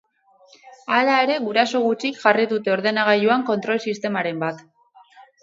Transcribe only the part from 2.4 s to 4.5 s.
dute ordenagailuan kontrol sistemaren